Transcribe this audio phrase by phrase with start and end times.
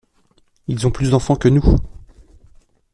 [0.67, 1.61] Ils ont plus d'enfants que nous.